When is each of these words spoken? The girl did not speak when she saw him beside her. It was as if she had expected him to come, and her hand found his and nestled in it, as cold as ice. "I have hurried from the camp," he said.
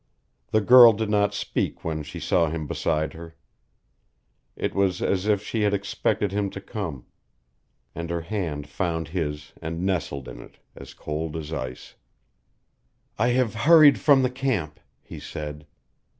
The 0.49 0.61
girl 0.61 0.93
did 0.93 1.11
not 1.11 1.31
speak 1.35 1.85
when 1.85 2.01
she 2.01 2.19
saw 2.19 2.49
him 2.49 2.65
beside 2.65 3.13
her. 3.13 3.35
It 4.55 4.73
was 4.73 4.99
as 4.99 5.27
if 5.27 5.43
she 5.43 5.61
had 5.61 5.75
expected 5.75 6.31
him 6.31 6.49
to 6.57 6.59
come, 6.59 7.05
and 7.93 8.09
her 8.09 8.21
hand 8.21 8.65
found 8.67 9.09
his 9.09 9.53
and 9.61 9.81
nestled 9.85 10.27
in 10.27 10.41
it, 10.41 10.57
as 10.75 10.95
cold 10.95 11.37
as 11.37 11.53
ice. 11.53 11.93
"I 13.19 13.27
have 13.27 13.53
hurried 13.53 13.99
from 13.99 14.23
the 14.23 14.31
camp," 14.31 14.79
he 15.03 15.19
said. 15.19 15.67